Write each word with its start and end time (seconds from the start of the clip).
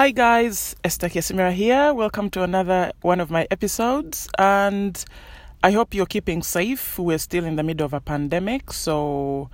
Hi 0.00 0.12
guys, 0.12 0.74
Esther 0.82 1.10
Kesimira 1.10 1.52
here. 1.52 1.92
Welcome 1.92 2.30
to 2.30 2.42
another 2.42 2.90
one 3.02 3.20
of 3.20 3.30
my 3.30 3.46
episodes 3.50 4.30
and 4.38 5.04
I 5.62 5.72
hope 5.72 5.92
you're 5.92 6.06
keeping 6.06 6.42
safe. 6.42 6.98
We're 6.98 7.18
still 7.18 7.44
in 7.44 7.56
the 7.56 7.62
middle 7.62 7.84
of 7.84 7.92
a 7.92 8.00
pandemic, 8.00 8.72
so 8.72 9.50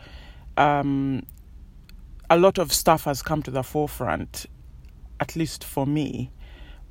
um, 0.57 1.25
a 2.31 2.39
lot 2.39 2.59
of 2.59 2.73
stuff 2.73 3.03
has 3.07 3.23
come 3.23 3.43
to 3.43 3.51
the 3.51 3.65
forefront, 3.65 4.47
at 5.19 5.35
least 5.35 5.65
for 5.65 5.85
me, 5.85 6.31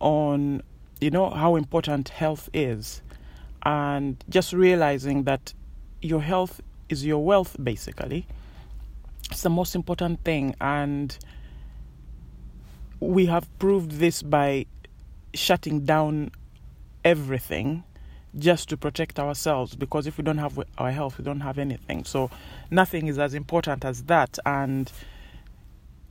on 0.01 0.61
you 0.99 1.09
know 1.09 1.29
how 1.29 1.55
important 1.55 2.09
health 2.09 2.49
is 2.53 3.01
and 3.63 4.21
just 4.27 4.51
realizing 4.51 5.23
that 5.23 5.53
your 6.01 6.21
health 6.21 6.59
is 6.89 7.05
your 7.05 7.23
wealth 7.23 7.55
basically. 7.63 8.27
It's 9.31 9.43
the 9.43 9.49
most 9.49 9.75
important 9.75 10.25
thing 10.25 10.55
and 10.59 11.17
we 12.99 13.25
have 13.27 13.47
proved 13.59 13.91
this 13.91 14.21
by 14.21 14.65
shutting 15.33 15.85
down 15.85 16.31
everything 17.03 17.83
just 18.37 18.67
to 18.69 18.77
protect 18.77 19.19
ourselves 19.19 19.75
because 19.75 20.07
if 20.07 20.17
we 20.17 20.23
don't 20.23 20.37
have 20.37 20.59
our 20.77 20.91
health 20.91 21.17
we 21.17 21.23
don't 21.23 21.41
have 21.41 21.57
anything. 21.57 22.03
So 22.03 22.29
nothing 22.69 23.07
is 23.07 23.17
as 23.17 23.33
important 23.33 23.85
as 23.85 24.03
that. 24.03 24.37
And 24.45 24.91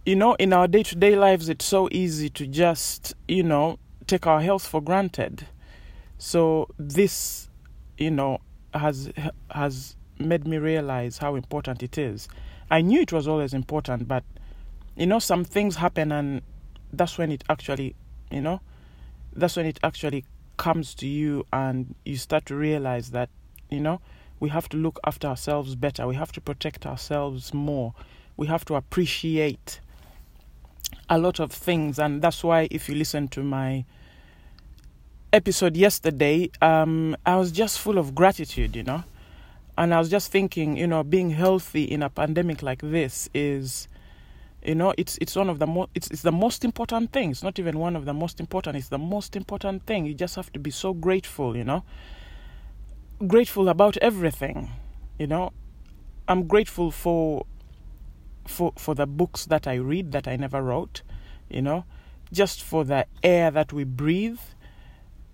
you 0.07 0.17
know 0.17 0.35
in 0.35 0.53
our 0.53 0.69
day-to-day 0.69 1.17
lives 1.17 1.49
it's 1.49 1.65
so 1.65 1.89
easy 1.93 2.29
to 2.31 2.47
just 2.47 3.15
you 3.29 3.43
know 3.43 3.79
take 4.07 4.27
our 4.27 4.41
health 4.41 4.67
for 4.67 4.81
granted. 4.81 5.47
So 6.19 6.69
this 6.79 7.49
you 7.99 8.11
know 8.11 8.41
has 8.73 9.11
has 9.51 9.97
made 10.19 10.47
me 10.47 10.59
realize 10.59 11.19
how 11.19 11.35
important 11.35 11.83
it 11.83 11.99
is. 11.99 12.29
I 12.71 12.81
knew 12.81 13.01
it 13.01 13.13
was 13.13 13.29
always 13.29 13.53
important 13.53 14.09
but 14.09 14.25
you 14.97 15.07
know 15.07 15.19
some 15.19 15.45
things 15.45 15.77
happen 15.77 16.13
and 16.13 16.41
that's 16.97 17.19
when 17.19 17.31
it 17.33 17.45
actually, 17.49 17.95
you 18.31 18.41
know, 18.41 18.61
that's 19.33 19.57
when 19.57 19.67
it 19.67 19.79
actually 19.83 20.25
comes 20.57 20.95
to 20.95 21.07
you 21.07 21.47
and 21.53 21.95
you 22.05 22.17
start 22.17 22.47
to 22.47 22.55
realize 22.55 23.11
that, 23.11 23.29
you 23.71 23.81
know, 23.81 24.01
we 24.41 24.49
have 24.51 24.69
to 24.71 24.77
look 24.77 25.01
after 25.07 25.29
ourselves 25.29 25.75
better. 25.75 26.07
We 26.07 26.15
have 26.17 26.33
to 26.33 26.41
protect 26.41 26.87
ourselves 26.87 27.55
more. 27.55 27.95
We 28.37 28.47
have 28.47 28.65
to 28.67 28.75
appreciate 28.75 29.81
a 31.09 31.19
lot 31.19 31.41
of 31.41 31.53
things. 31.53 31.99
And 31.99 32.23
that's 32.23 32.43
why, 32.43 32.69
if 32.71 32.89
you 32.89 32.95
listen 32.95 33.29
to 33.29 33.43
my 33.43 33.85
episode 35.33 35.77
yesterday, 35.77 36.51
um, 36.63 37.17
I 37.25 37.37
was 37.37 37.53
just 37.53 37.79
full 37.79 37.99
of 37.99 38.15
gratitude, 38.15 38.77
you 38.77 38.83
know. 38.83 39.05
And 39.77 39.93
I 39.93 39.99
was 39.99 40.09
just 40.09 40.31
thinking, 40.31 40.77
you 40.77 40.87
know, 40.87 41.03
being 41.03 41.31
healthy 41.31 41.85
in 41.85 42.03
a 42.03 42.11
pandemic 42.11 42.63
like 42.63 42.81
this 42.81 43.29
is 43.35 43.89
you 44.65 44.75
know, 44.75 44.95
it's 44.97 45.19
it's 45.21 45.37
one 45.37 45.51
of 45.51 45.59
the 45.59 45.67
most 45.67 45.91
it's 45.95 46.09
it's 46.11 46.23
the 46.23 46.33
most 46.33 46.65
important 46.65 47.13
thing. 47.13 47.31
It's 47.31 47.43
not 47.43 47.59
even 47.59 47.79
one 47.79 47.97
of 47.97 48.07
the 48.07 48.15
most 48.15 48.41
important. 48.41 48.77
It's 48.77 48.89
the 48.89 48.99
most 48.99 49.37
important 49.37 49.85
thing. 49.87 50.07
You 50.07 50.15
just 50.15 50.37
have 50.37 50.53
to 50.53 50.59
be 50.59 50.71
so 50.71 50.95
grateful. 50.95 51.57
You 51.57 51.65
know, 51.65 51.85
grateful 53.27 53.69
about 53.69 53.97
everything. 53.99 54.71
You 55.19 55.27
know, 55.27 55.53
I'm 56.27 56.47
grateful 56.47 56.91
for 56.91 57.45
for 58.47 58.73
for 58.77 58.95
the 58.95 59.07
books 59.07 59.45
that 59.47 59.67
I 59.67 59.75
read 59.75 60.13
that 60.13 60.27
I 60.27 60.37
never 60.37 60.63
wrote. 60.63 61.03
You 61.51 61.61
know, 61.61 61.85
just 62.33 62.63
for 62.63 62.85
the 62.85 63.07
air 63.23 63.51
that 63.51 63.73
we 63.73 63.85
breathe. 63.85 64.41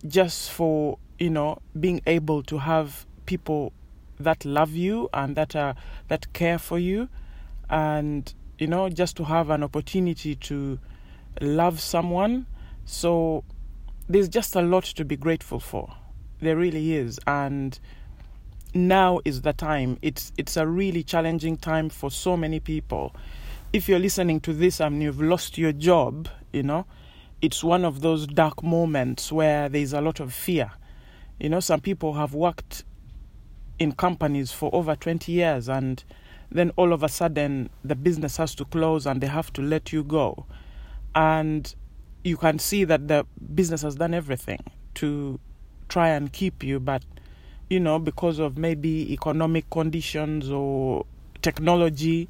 Just 0.07 0.51
for 0.51 0.99
you 1.19 1.31
know 1.31 1.59
being 1.79 2.01
able 2.07 2.43
to 2.45 2.59
have 2.59 3.07
people 3.27 3.73
that 4.19 4.45
love 4.45 4.73
you 4.73 5.09
and 5.15 5.37
that 5.37 5.55
are 5.55 5.75
that 6.09 6.33
care 6.33 6.59
for 6.59 6.79
you 6.79 7.09
and 7.69 8.35
you 8.61 8.67
know, 8.67 8.91
just 8.91 9.17
to 9.17 9.25
have 9.25 9.49
an 9.51 9.63
opportunity 9.63 10.37
to 10.37 10.79
love 11.41 11.81
someone. 11.81 12.47
So 12.85 13.43
there's 14.07 14.29
just 14.29 14.55
a 14.55 14.61
lot 14.61 14.85
to 14.85 15.05
be 15.05 15.17
grateful 15.17 15.59
for. 15.61 15.93
There 16.41 16.57
really 16.57 16.95
is. 16.95 17.19
And 17.27 17.79
now 18.75 19.21
is 19.25 19.41
the 19.43 19.55
time. 19.55 19.99
It's 20.03 20.33
it's 20.37 20.57
a 20.59 20.67
really 20.67 21.03
challenging 21.03 21.57
time 21.57 21.89
for 21.89 22.11
so 22.11 22.37
many 22.37 22.61
people. 22.61 23.15
If 23.73 23.89
you're 23.89 23.99
listening 23.99 24.41
to 24.41 24.53
this 24.53 24.79
and 24.81 25.03
you've 25.03 25.23
lost 25.23 25.57
your 25.57 25.73
job, 25.73 26.29
you 26.53 26.63
know, 26.63 26.85
it's 27.41 27.65
one 27.65 27.85
of 27.85 28.03
those 28.03 28.27
dark 28.27 28.63
moments 28.63 29.33
where 29.33 29.71
there's 29.71 29.95
a 29.95 30.03
lot 30.03 30.21
of 30.21 30.35
fear. 30.35 30.71
You 31.39 31.49
know, 31.49 31.61
some 31.61 31.81
people 31.81 32.13
have 32.15 32.35
worked 32.35 32.85
in 33.79 33.93
companies 33.93 34.53
for 34.53 34.69
over 34.75 34.95
20 34.95 35.33
years 35.33 35.69
and 35.69 36.05
then 36.51 36.71
all 36.77 36.93
of 36.93 37.03
a 37.03 37.09
sudden 37.09 37.71
the 37.85 37.95
business 37.95 38.37
has 38.37 38.55
to 38.57 38.65
close 38.65 39.07
and 39.07 39.21
they 39.21 39.27
have 39.27 39.53
to 39.55 39.63
let 39.63 39.93
you 39.93 40.03
go. 40.03 40.47
And 41.15 41.75
you 42.25 42.37
can 42.37 42.59
see 42.59 42.85
that 42.85 43.09
the 43.09 43.27
business 43.55 43.83
has 43.83 43.97
done 43.97 44.15
everything 44.15 44.61
to 44.95 45.39
try 45.89 46.09
and 46.09 46.33
keep 46.33 46.63
you, 46.63 46.81
but 46.81 47.05
you 47.69 47.79
know, 47.79 47.99
because 47.99 48.39
of 48.39 48.59
maybe 48.59 49.13
economic 49.13 49.71
conditions 49.71 50.51
or 50.51 51.07
technology 51.41 52.29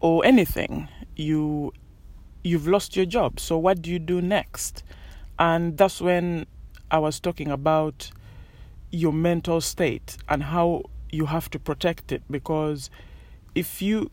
or 0.00 0.24
anything, 0.24 0.88
you 1.16 1.72
you've 2.42 2.66
lost 2.66 2.96
your 2.96 3.06
job. 3.06 3.40
So 3.40 3.56
what 3.56 3.80
do 3.80 3.90
you 3.90 3.98
do 3.98 4.20
next? 4.20 4.82
And 5.38 5.78
that's 5.78 6.00
when 6.00 6.46
I 6.90 6.98
was 6.98 7.18
talking 7.20 7.50
about 7.50 8.10
your 8.90 9.12
mental 9.12 9.60
state 9.60 10.16
and 10.28 10.42
how 10.42 10.82
you 11.14 11.26
have 11.26 11.50
to 11.50 11.58
protect 11.58 12.12
it 12.12 12.22
because 12.30 12.90
if 13.54 13.80
you 13.80 14.10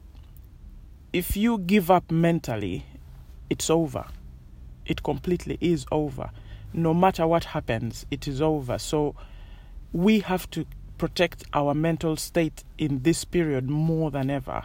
if 1.13 1.35
you 1.35 1.57
give 1.57 1.91
up 1.91 2.09
mentally 2.11 2.85
it's 3.49 3.69
over. 3.69 4.05
It 4.85 5.03
completely 5.03 5.57
is 5.59 5.85
over. 5.91 6.31
No 6.73 6.93
matter 6.93 7.27
what 7.27 7.43
happens 7.45 8.05
it 8.11 8.27
is 8.27 8.41
over. 8.41 8.77
So 8.77 9.15
we 9.91 10.19
have 10.21 10.49
to 10.51 10.65
protect 10.97 11.43
our 11.53 11.73
mental 11.73 12.15
state 12.15 12.63
in 12.77 13.01
this 13.01 13.25
period 13.25 13.69
more 13.69 14.11
than 14.11 14.29
ever 14.29 14.63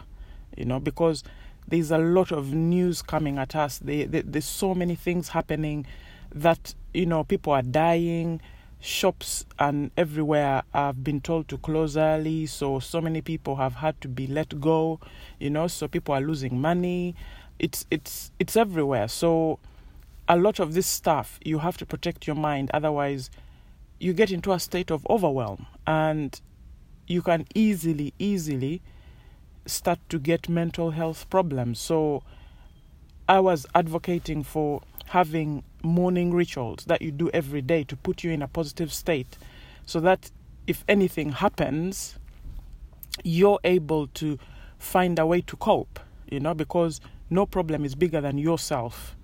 you 0.55 0.65
know 0.65 0.79
because 0.79 1.23
there's 1.67 1.91
a 1.91 1.97
lot 1.97 2.31
of 2.31 2.53
news 2.53 3.01
coming 3.01 3.37
at 3.37 3.55
us. 3.55 3.79
They, 3.79 4.05
they, 4.05 4.21
there's 4.21 4.45
so 4.45 4.73
many 4.73 4.95
things 4.95 5.29
happening 5.29 5.85
that 6.33 6.73
you 6.93 7.05
know 7.05 7.23
people 7.23 7.53
are 7.53 7.61
dying 7.61 8.41
shops 8.79 9.45
and 9.57 9.91
everywhere 9.97 10.63
have 10.73 11.03
been 11.03 11.19
told 11.19 11.47
to 11.47 11.57
close 11.57 11.97
early 11.97 12.45
so 12.45 12.79
so 12.79 13.01
many 13.01 13.21
people 13.21 13.55
have 13.55 13.75
had 13.75 13.99
to 13.99 14.07
be 14.07 14.27
let 14.27 14.61
go 14.61 14.99
you 15.39 15.49
know 15.49 15.67
so 15.67 15.87
people 15.87 16.13
are 16.13 16.21
losing 16.21 16.59
money. 16.59 17.15
It's 17.59 17.85
it's 17.89 18.31
it's 18.39 18.55
everywhere. 18.55 19.07
So 19.07 19.59
a 20.27 20.37
lot 20.37 20.59
of 20.59 20.73
this 20.73 20.87
stuff 20.87 21.39
you 21.43 21.59
have 21.59 21.77
to 21.77 21.85
protect 21.85 22.27
your 22.27 22.35
mind 22.35 22.69
otherwise 22.73 23.29
you 23.99 24.13
get 24.13 24.29
into 24.29 24.51
a 24.51 24.59
state 24.59 24.91
of 24.91 25.07
overwhelm 25.09 25.65
and 25.85 26.39
you 27.07 27.21
can 27.21 27.45
easily 27.55 28.13
easily 28.19 28.81
start 29.65 29.99
to 30.09 30.19
get 30.19 30.49
mental 30.49 30.91
health 30.91 31.29
problems. 31.29 31.79
So 31.79 32.23
i 33.29 33.39
was 33.39 33.65
advocating 33.75 34.41
for 34.41 34.81
having 35.07 35.63
morning 35.83 36.33
rituals 36.33 36.85
that 36.85 37.01
you 37.01 37.11
do 37.11 37.29
every 37.33 37.61
day 37.61 37.83
to 37.83 37.95
put 37.95 38.23
you 38.23 38.31
in 38.31 38.41
a 38.41 38.47
positive 38.47 38.91
state 38.91 39.37
so 39.85 39.99
that 39.99 40.31
if 40.67 40.83
anything 40.87 41.31
happens, 41.31 42.19
you're 43.23 43.59
able 43.63 44.07
to 44.07 44.37
find 44.77 45.17
a 45.17 45.25
way 45.25 45.41
to 45.41 45.55
cope, 45.57 45.99
you 46.29 46.39
know, 46.39 46.53
because 46.53 46.99
no 47.29 47.45
problem 47.45 47.85
is 47.85 47.95
bigger 47.95 48.21
than 48.21 48.37
yourself. 48.37 49.15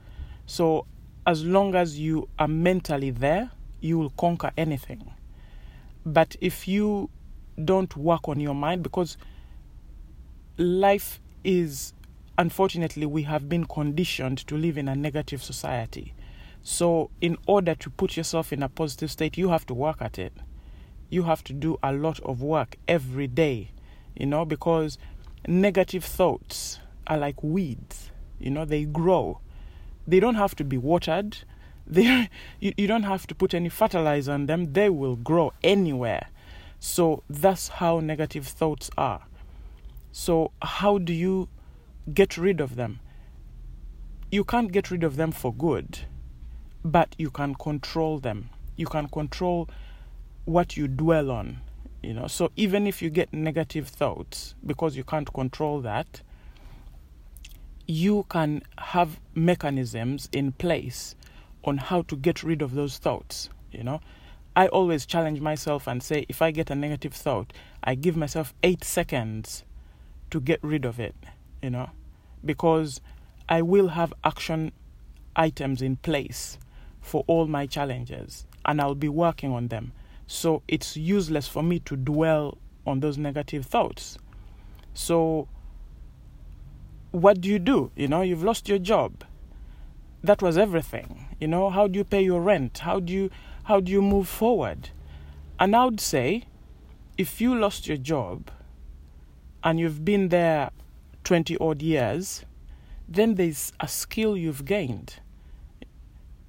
So 0.45 0.85
as 1.27 1.43
long 1.43 1.75
as 1.75 1.99
you 1.99 2.29
are 2.39 2.47
mentally 2.47 3.11
there, 3.11 3.51
you 3.81 3.99
will 3.99 4.11
conquer 4.11 4.51
anything. 4.57 5.13
But 6.05 6.35
if 6.41 6.67
you 6.67 7.09
don't 7.63 7.95
work 7.95 8.27
on 8.27 8.39
your 8.39 8.55
mind, 8.55 8.83
because 8.83 9.17
life 10.57 11.19
is 11.43 11.93
unfortunately, 12.37 13.05
we 13.05 13.23
have 13.23 13.47
been 13.49 13.65
conditioned 13.65 14.39
to 14.47 14.57
live 14.57 14.77
in 14.77 14.87
a 14.87 14.95
negative 14.95 15.43
society. 15.43 16.13
So, 16.63 17.09
in 17.19 17.37
order 17.45 17.75
to 17.75 17.89
put 17.89 18.15
yourself 18.15 18.53
in 18.53 18.63
a 18.63 18.69
positive 18.69 19.11
state, 19.11 19.37
you 19.37 19.49
have 19.49 19.65
to 19.67 19.73
work 19.73 20.01
at 20.01 20.17
it. 20.17 20.33
You 21.09 21.23
have 21.23 21.43
to 21.45 21.53
do 21.53 21.77
a 21.83 21.91
lot 21.91 22.19
of 22.21 22.41
work 22.41 22.77
every 22.87 23.27
day, 23.27 23.71
you 24.15 24.25
know, 24.25 24.45
because 24.45 24.97
negative 25.47 26.05
thoughts 26.05 26.79
are 27.05 27.17
like 27.17 27.43
weeds, 27.43 28.11
you 28.39 28.49
know, 28.49 28.65
they 28.65 28.85
grow. 28.85 29.39
They 30.07 30.19
don't 30.19 30.35
have 30.35 30.55
to 30.55 30.63
be 30.63 30.77
watered. 30.77 31.37
They, 31.85 32.29
you, 32.61 32.71
you 32.77 32.87
don't 32.87 33.03
have 33.03 33.27
to 33.27 33.35
put 33.35 33.53
any 33.53 33.67
fertilizer 33.67 34.31
on 34.31 34.45
them. 34.45 34.71
They 34.71 34.89
will 34.89 35.17
grow 35.17 35.51
anywhere. 35.61 36.27
So 36.79 37.23
that's 37.29 37.67
how 37.67 37.99
negative 37.99 38.47
thoughts 38.47 38.89
are. 38.97 39.23
So, 40.13 40.51
how 40.61 40.97
do 40.97 41.11
you 41.11 41.49
get 42.11 42.37
rid 42.37 42.59
of 42.59 42.75
them. 42.75 42.99
You 44.31 44.43
can't 44.43 44.71
get 44.71 44.89
rid 44.89 45.03
of 45.03 45.15
them 45.15 45.31
for 45.31 45.53
good, 45.53 45.99
but 46.83 47.15
you 47.17 47.29
can 47.29 47.55
control 47.55 48.19
them. 48.19 48.49
You 48.75 48.87
can 48.87 49.07
control 49.07 49.69
what 50.45 50.75
you 50.75 50.87
dwell 50.87 51.29
on. 51.29 51.61
You 52.01 52.13
know, 52.13 52.27
so 52.27 52.51
even 52.57 52.85
if 52.85 53.01
you 53.01 53.09
get 53.09 53.31
negative 53.31 53.87
thoughts, 53.87 54.55
because 54.65 54.97
you 54.97 55.05
can't 55.05 55.31
control 55.31 55.79
that, 55.81 56.21
you 57.87 58.25
can 58.29 58.61
have 58.77 59.19
mechanisms 59.35 60.27
in 60.31 60.51
place 60.51 61.15
on 61.63 61.77
how 61.77 62.01
to 62.03 62.15
get 62.17 62.43
rid 62.43 62.61
of 62.61 62.73
those 62.73 62.97
thoughts, 62.97 63.49
you 63.71 63.83
know. 63.83 64.01
I 64.55 64.67
always 64.67 65.05
challenge 65.05 65.39
myself 65.39 65.87
and 65.87 66.03
say 66.03 66.25
if 66.27 66.41
I 66.41 66.51
get 66.51 66.69
a 66.69 66.75
negative 66.75 67.13
thought, 67.13 67.53
I 67.83 67.95
give 67.95 68.17
myself 68.17 68.53
8 68.63 68.83
seconds 68.83 69.63
to 70.29 70.41
get 70.41 70.59
rid 70.61 70.85
of 70.85 70.99
it, 70.99 71.15
you 71.63 71.69
know, 71.69 71.89
because 72.43 73.01
I 73.47 73.61
will 73.61 73.87
have 73.87 74.13
action 74.23 74.73
items 75.35 75.81
in 75.81 75.95
place 75.95 76.57
for 77.01 77.23
all 77.25 77.47
my 77.47 77.65
challenges 77.65 78.45
and 78.65 78.79
I'll 78.79 78.95
be 78.95 79.09
working 79.09 79.51
on 79.51 79.69
them. 79.69 79.93
So 80.27 80.61
it's 80.67 80.95
useless 80.97 81.47
for 81.47 81.63
me 81.63 81.79
to 81.79 81.95
dwell 81.95 82.57
on 82.85 82.99
those 82.99 83.17
negative 83.17 83.65
thoughts. 83.65 84.17
So, 84.93 85.47
what 87.11 87.41
do 87.41 87.49
you 87.49 87.59
do? 87.59 87.91
You 87.95 88.07
know, 88.07 88.21
you've 88.21 88.43
lost 88.43 88.67
your 88.67 88.77
job. 88.77 89.23
That 90.23 90.41
was 90.41 90.57
everything. 90.57 91.35
You 91.39 91.47
know, 91.47 91.69
how 91.69 91.87
do 91.87 91.97
you 91.97 92.03
pay 92.03 92.23
your 92.23 92.41
rent? 92.41 92.79
How 92.79 92.99
do 92.99 93.11
you 93.11 93.29
how 93.63 93.79
do 93.79 93.91
you 93.91 94.01
move 94.01 94.27
forward? 94.27 94.89
And 95.59 95.75
I 95.75 95.85
would 95.85 96.01
say, 96.01 96.45
if 97.17 97.39
you 97.39 97.55
lost 97.55 97.87
your 97.87 97.97
job 97.97 98.51
and 99.63 99.79
you've 99.79 100.03
been 100.03 100.29
there 100.29 100.71
20 101.23 101.57
odd 101.57 101.81
years, 101.81 102.45
then 103.07 103.35
there's 103.35 103.73
a 103.79 103.87
skill 103.87 104.37
you've 104.37 104.65
gained. 104.65 105.15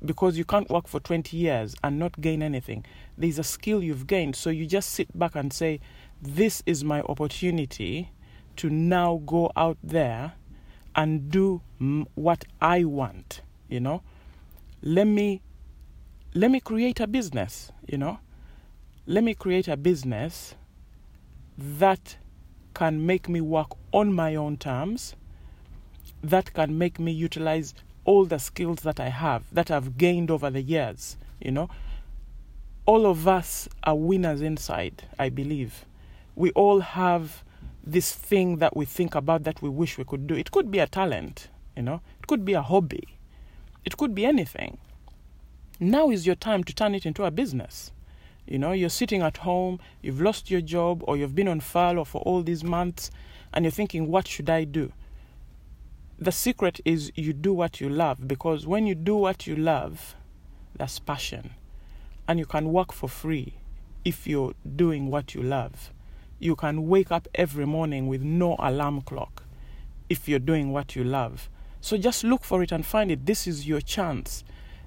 Because 0.04 0.36
you 0.36 0.44
can't 0.44 0.68
work 0.68 0.86
for 0.86 1.00
20 1.00 1.36
years 1.36 1.74
and 1.82 1.98
not 1.98 2.20
gain 2.20 2.42
anything. 2.42 2.84
There's 3.16 3.38
a 3.38 3.44
skill 3.44 3.82
you've 3.82 4.06
gained. 4.06 4.36
So 4.36 4.50
you 4.50 4.66
just 4.66 4.90
sit 4.90 5.18
back 5.18 5.34
and 5.34 5.52
say, 5.52 5.80
This 6.20 6.62
is 6.66 6.84
my 6.84 7.00
opportunity 7.02 8.10
to 8.56 8.68
now 8.70 9.22
go 9.24 9.50
out 9.56 9.78
there 9.82 10.34
and 10.94 11.30
do 11.30 11.62
what 12.14 12.44
I 12.60 12.84
want, 12.84 13.40
you 13.68 13.80
know. 13.80 14.02
Let 14.82 15.06
me 15.06 15.40
let 16.34 16.50
me 16.50 16.60
create 16.60 17.00
a 17.00 17.06
business, 17.06 17.70
you 17.86 17.96
know. 17.96 18.18
Let 19.06 19.24
me 19.24 19.34
create 19.34 19.68
a 19.68 19.76
business 19.76 20.54
that 21.56 22.16
can 22.74 23.06
make 23.06 23.28
me 23.28 23.40
work 23.40 23.68
on 23.92 24.12
my 24.12 24.34
own 24.34 24.56
terms, 24.56 25.14
that 26.22 26.52
can 26.52 26.76
make 26.76 26.98
me 26.98 27.12
utilize 27.12 27.74
all 28.04 28.24
the 28.24 28.38
skills 28.38 28.80
that 28.80 29.00
I 29.00 29.08
have, 29.08 29.44
that 29.52 29.70
I've 29.70 29.96
gained 29.96 30.30
over 30.30 30.50
the 30.50 30.62
years, 30.62 31.16
you 31.40 31.50
know. 31.50 31.70
All 32.86 33.06
of 33.06 33.26
us 33.26 33.68
are 33.84 33.96
winners 33.96 34.42
inside, 34.42 35.04
I 35.18 35.30
believe. 35.30 35.86
We 36.34 36.50
all 36.52 36.80
have 36.80 37.44
this 37.82 38.12
thing 38.14 38.58
that 38.58 38.76
we 38.76 38.84
think 38.84 39.14
about 39.14 39.44
that 39.44 39.62
we 39.62 39.68
wish 39.68 39.96
we 39.96 40.04
could 40.04 40.26
do. 40.26 40.34
It 40.34 40.50
could 40.50 40.70
be 40.70 40.78
a 40.78 40.86
talent, 40.86 41.48
you 41.76 41.82
know, 41.82 42.00
it 42.18 42.26
could 42.26 42.44
be 42.44 42.52
a 42.54 42.62
hobby, 42.62 43.18
it 43.84 43.96
could 43.96 44.14
be 44.14 44.26
anything. 44.26 44.78
Now 45.80 46.10
is 46.10 46.26
your 46.26 46.36
time 46.36 46.64
to 46.64 46.74
turn 46.74 46.94
it 46.94 47.06
into 47.06 47.24
a 47.24 47.30
business. 47.30 47.92
You 48.46 48.58
know, 48.58 48.72
you're 48.72 48.90
sitting 48.90 49.22
at 49.22 49.38
home, 49.38 49.80
you've 50.02 50.20
lost 50.20 50.50
your 50.50 50.60
job, 50.60 51.02
or 51.06 51.16
you've 51.16 51.34
been 51.34 51.48
on 51.48 51.60
furlough 51.60 52.04
for 52.04 52.20
all 52.22 52.42
these 52.42 52.62
months, 52.62 53.10
and 53.52 53.64
you're 53.64 53.72
thinking, 53.72 54.08
what 54.08 54.28
should 54.28 54.50
I 54.50 54.64
do? 54.64 54.92
The 56.18 56.32
secret 56.32 56.80
is 56.84 57.10
you 57.14 57.32
do 57.32 57.52
what 57.52 57.80
you 57.80 57.88
love, 57.88 58.28
because 58.28 58.66
when 58.66 58.86
you 58.86 58.94
do 58.94 59.16
what 59.16 59.46
you 59.46 59.56
love, 59.56 60.14
that's 60.76 60.98
passion. 60.98 61.50
And 62.28 62.38
you 62.38 62.46
can 62.46 62.72
work 62.72 62.92
for 62.92 63.08
free 63.08 63.54
if 64.04 64.26
you're 64.26 64.54
doing 64.76 65.10
what 65.10 65.34
you 65.34 65.42
love. 65.42 65.92
You 66.38 66.56
can 66.56 66.88
wake 66.88 67.10
up 67.10 67.28
every 67.34 67.66
morning 67.66 68.06
with 68.06 68.22
no 68.22 68.56
alarm 68.58 69.02
clock 69.02 69.44
if 70.08 70.28
you're 70.28 70.38
doing 70.38 70.72
what 70.72 70.94
you 70.94 71.04
love. 71.04 71.48
So 71.80 71.96
just 71.96 72.24
look 72.24 72.44
for 72.44 72.62
it 72.62 72.72
and 72.72 72.84
find 72.84 73.10
it. 73.10 73.26
This 73.26 73.46
is 73.46 73.66
your 73.66 73.80
chance 73.80 74.44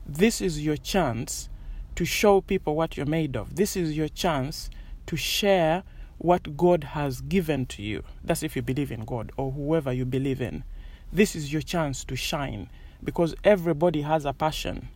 this 0.08 0.40
is 0.40 0.64
your 0.64 0.78
chance 0.78 1.50
to 1.98 2.06
show 2.06 2.42
people 2.42 2.76
what 2.76 2.96
you're 2.96 3.08
made 3.08 3.36
of. 3.36 3.56
This 3.56 3.76
is 3.76 3.98
your 3.98 4.08
chance 4.08 4.70
to 5.08 5.16
share 5.16 5.82
what 6.20 6.56
God 6.56 6.84
has 6.84 7.22
given 7.22 7.66
to 7.66 7.82
you. 7.82 8.04
That's 8.24 8.44
if 8.44 8.56
you 8.56 8.62
believe 8.62 8.92
in 8.92 9.04
God 9.04 9.32
or 9.36 9.52
whoever 9.52 9.92
you 9.92 10.06
believe 10.06 10.40
in. 10.40 10.64
This 11.12 11.36
is 11.36 11.52
your 11.52 11.64
chance 11.64 12.06
to 12.06 12.16
shine 12.16 12.70
because 13.04 13.34
everybody 13.44 14.04
has 14.04 14.26
a 14.26 14.34
passion. 14.34 14.90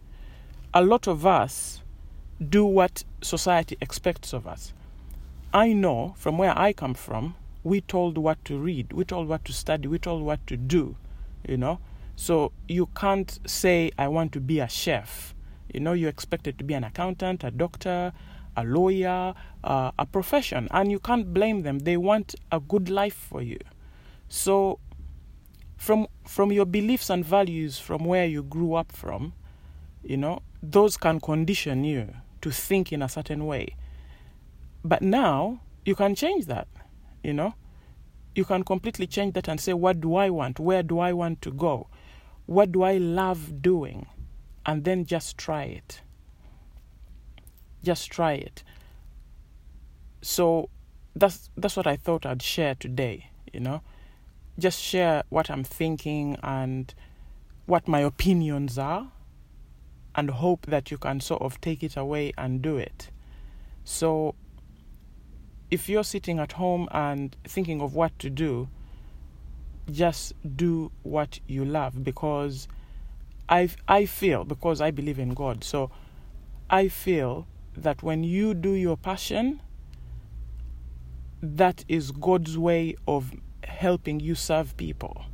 A 0.75 0.83
lot 0.83 1.07
of 1.07 1.25
us 1.25 1.81
do 2.39 2.65
what 2.65 3.03
society 3.23 3.77
expects 3.81 4.31
of 4.31 4.45
us. 4.45 4.71
I 5.51 5.73
know 5.73 6.13
from 6.17 6.37
where 6.37 6.55
I 6.55 6.71
come 6.71 6.93
from, 6.93 7.33
we 7.63 7.81
told 7.81 8.19
what 8.19 8.45
to 8.45 8.59
read, 8.59 8.93
we 8.93 9.05
told 9.05 9.27
what 9.27 9.43
to 9.45 9.53
study, 9.53 9.87
we 9.87 9.97
told 9.97 10.21
what 10.21 10.45
to 10.45 10.55
do, 10.55 10.95
you 11.47 11.57
know. 11.57 11.79
So 12.15 12.51
you 12.67 12.85
can't 12.95 13.39
say, 13.47 13.89
I 13.97 14.07
want 14.07 14.33
to 14.33 14.39
be 14.39 14.59
a 14.59 14.69
chef. 14.69 15.33
You 15.73 15.79
know, 15.79 15.93
you're 15.93 16.09
expected 16.09 16.57
to 16.57 16.63
be 16.63 16.73
an 16.73 16.83
accountant, 16.83 17.43
a 17.43 17.51
doctor, 17.51 18.13
a 18.57 18.63
lawyer, 18.63 19.33
uh, 19.63 19.91
a 19.97 20.05
profession, 20.05 20.67
and 20.71 20.91
you 20.91 20.99
can't 20.99 21.33
blame 21.33 21.61
them. 21.61 21.79
They 21.79 21.97
want 21.97 22.35
a 22.51 22.59
good 22.59 22.89
life 22.89 23.15
for 23.15 23.41
you. 23.41 23.59
So, 24.27 24.79
from 25.77 26.07
from 26.25 26.51
your 26.51 26.65
beliefs 26.65 27.09
and 27.09 27.25
values, 27.25 27.79
from 27.79 28.05
where 28.05 28.25
you 28.25 28.43
grew 28.43 28.75
up 28.75 28.91
from, 28.91 29.33
you 30.03 30.17
know, 30.17 30.41
those 30.61 30.97
can 30.97 31.19
condition 31.19 31.83
you 31.83 32.13
to 32.41 32.51
think 32.51 32.91
in 32.91 33.01
a 33.01 33.09
certain 33.09 33.45
way. 33.45 33.75
But 34.83 35.01
now 35.01 35.61
you 35.85 35.95
can 35.95 36.15
change 36.15 36.45
that. 36.47 36.67
You 37.23 37.33
know, 37.33 37.53
you 38.35 38.45
can 38.45 38.63
completely 38.63 39.07
change 39.07 39.33
that 39.33 39.47
and 39.47 39.59
say, 39.59 39.73
what 39.73 40.01
do 40.01 40.15
I 40.15 40.29
want? 40.29 40.59
Where 40.59 40.83
do 40.83 40.99
I 40.99 41.13
want 41.13 41.41
to 41.43 41.51
go? 41.51 41.87
What 42.45 42.71
do 42.71 42.83
I 42.83 42.97
love 42.97 43.61
doing? 43.61 44.07
And 44.65 44.83
then 44.83 45.05
just 45.05 45.37
try 45.37 45.63
it. 45.63 46.01
Just 47.83 48.11
try 48.11 48.33
it. 48.33 48.63
So 50.21 50.69
that's 51.15 51.49
that's 51.57 51.75
what 51.75 51.87
I 51.87 51.95
thought 51.95 52.25
I'd 52.25 52.41
share 52.41 52.75
today, 52.75 53.31
you 53.51 53.59
know. 53.59 53.81
Just 54.59 54.81
share 54.81 55.23
what 55.29 55.49
I'm 55.49 55.63
thinking 55.63 56.37
and 56.43 56.93
what 57.65 57.87
my 57.87 58.01
opinions 58.01 58.77
are 58.77 59.11
and 60.13 60.29
hope 60.29 60.65
that 60.67 60.91
you 60.91 60.97
can 60.97 61.19
sort 61.21 61.41
of 61.41 61.59
take 61.61 61.83
it 61.83 61.97
away 61.97 62.33
and 62.37 62.61
do 62.61 62.77
it. 62.77 63.09
So 63.83 64.35
if 65.69 65.87
you're 65.87 66.03
sitting 66.03 66.37
at 66.39 66.53
home 66.53 66.87
and 66.91 67.35
thinking 67.45 67.81
of 67.81 67.95
what 67.95 68.17
to 68.19 68.29
do, 68.29 68.67
just 69.89 70.33
do 70.55 70.91
what 71.03 71.39
you 71.47 71.65
love 71.65 72.03
because 72.03 72.67
I, 73.51 73.69
I 73.87 74.05
feel, 74.05 74.45
because 74.45 74.79
I 74.79 74.91
believe 74.91 75.19
in 75.19 75.33
God, 75.33 75.63
so 75.63 75.91
I 76.69 76.87
feel 76.87 77.47
that 77.75 78.01
when 78.01 78.23
you 78.23 78.53
do 78.53 78.71
your 78.71 78.95
passion, 78.95 79.61
that 81.41 81.83
is 81.89 82.11
God's 82.11 82.57
way 82.57 82.95
of 83.07 83.33
helping 83.65 84.21
you 84.21 84.35
serve 84.35 84.77
people. 84.77 85.25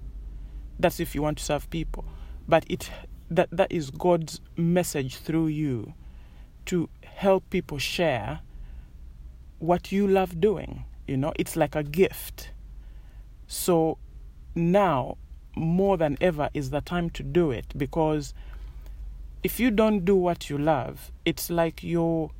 That's 0.79 0.99
if 0.99 1.13
you 1.13 1.21
want 1.21 1.37
to 1.37 1.43
serve 1.43 1.69
people. 1.69 2.05
But 2.47 2.65
it 2.69 2.89
that 3.29 3.49
that 3.51 3.71
is 3.71 3.91
God's 3.91 4.39
message 4.55 5.17
through 5.17 5.47
you 5.47 5.93
to 6.65 6.89
help 7.03 7.49
people 7.49 7.77
share 7.77 8.39
what 9.59 9.91
you 9.91 10.07
love 10.07 10.39
doing. 10.39 10.85
You 11.07 11.17
know, 11.17 11.33
it's 11.37 11.55
like 11.55 11.75
a 11.75 11.83
gift. 11.83 12.51
So 13.47 13.97
now 14.55 15.17
more 15.57 15.97
than 15.97 16.17
ever 16.21 16.49
is 16.53 16.69
the 16.69 16.81
time 16.81 17.09
to 17.11 17.23
do 17.23 17.51
it 17.51 17.65
because 17.77 18.33
if 19.43 19.59
you 19.59 19.71
don't 19.71 20.05
do 20.05 20.15
what 20.15 20.49
you 20.49 20.57
love, 20.57 21.11
it's 21.25 21.49
like 21.49 21.83
you're 21.83 22.31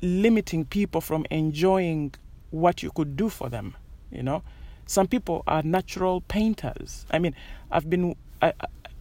limiting 0.00 0.64
people 0.64 1.00
from 1.00 1.26
enjoying 1.30 2.14
what 2.50 2.82
you 2.82 2.90
could 2.90 3.16
do 3.16 3.28
for 3.28 3.48
them. 3.48 3.76
You 4.10 4.22
know, 4.22 4.42
some 4.86 5.06
people 5.06 5.42
are 5.46 5.62
natural 5.62 6.20
painters. 6.22 7.06
I 7.10 7.18
mean, 7.18 7.34
I've 7.70 7.88
been 7.88 8.16
I 8.40 8.52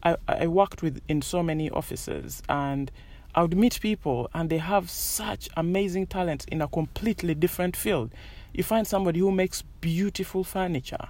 I, 0.04 0.18
I 0.28 0.48
worked 0.48 0.82
with 0.82 1.02
in 1.08 1.22
so 1.22 1.44
many 1.44 1.70
offices 1.70 2.42
and 2.50 2.92
I 3.36 3.44
would 3.44 3.56
meet 3.56 3.80
people 3.82 4.30
and 4.34 4.50
they 4.50 4.58
have 4.58 4.90
such 4.90 5.50
amazing 5.56 6.08
talents 6.08 6.46
in 6.46 6.62
a 6.62 6.68
completely 6.68 7.36
different 7.36 7.76
field. 7.76 8.12
You 8.54 8.64
find 8.64 8.86
somebody 8.86 9.20
who 9.20 9.32
makes 9.32 9.62
beautiful 9.80 10.44
furniture 10.44 11.10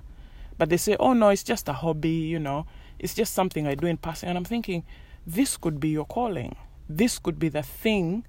but 0.61 0.69
they 0.69 0.77
say, 0.77 0.95
oh 0.99 1.13
no, 1.13 1.29
it's 1.29 1.41
just 1.41 1.67
a 1.69 1.73
hobby, 1.73 2.11
you 2.11 2.37
know, 2.37 2.67
it's 2.99 3.15
just 3.15 3.33
something 3.33 3.65
I 3.65 3.73
do 3.73 3.87
in 3.87 3.97
passing. 3.97 4.29
And 4.29 4.37
I'm 4.37 4.45
thinking, 4.45 4.83
this 5.25 5.57
could 5.57 5.79
be 5.79 5.89
your 5.89 6.05
calling. 6.05 6.55
This 6.87 7.17
could 7.17 7.39
be 7.39 7.49
the 7.49 7.63
thing 7.63 8.27